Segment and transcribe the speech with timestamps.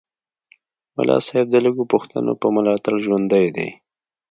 [0.95, 3.69] ملا صاحب د لږو پښتنو په ملاتړ ژوندی دی